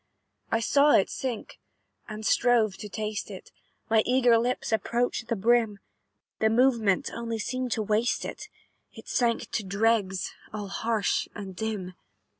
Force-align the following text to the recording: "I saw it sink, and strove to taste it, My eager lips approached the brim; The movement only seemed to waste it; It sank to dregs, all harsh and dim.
"I 0.49 0.61
saw 0.61 0.93
it 0.95 1.11
sink, 1.11 1.59
and 2.09 2.25
strove 2.25 2.75
to 2.77 2.89
taste 2.89 3.29
it, 3.29 3.51
My 3.87 4.01
eager 4.03 4.35
lips 4.39 4.71
approached 4.71 5.27
the 5.27 5.35
brim; 5.35 5.77
The 6.39 6.49
movement 6.49 7.11
only 7.13 7.37
seemed 7.37 7.71
to 7.73 7.83
waste 7.83 8.25
it; 8.25 8.49
It 8.95 9.07
sank 9.07 9.51
to 9.51 9.63
dregs, 9.63 10.33
all 10.51 10.69
harsh 10.69 11.27
and 11.35 11.55
dim. 11.55 11.93